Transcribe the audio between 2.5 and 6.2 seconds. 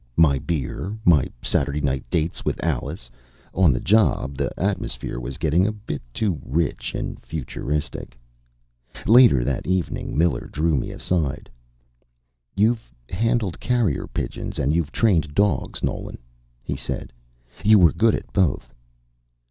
Alice. On the job, the atmosphere was getting a bit